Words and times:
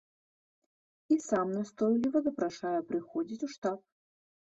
І 1.17 1.19
сам 1.27 1.47
настойліва 1.59 2.25
запрашае 2.31 2.75
прыходзіць 2.91 3.43
у 3.47 3.55
штаб. 3.57 3.79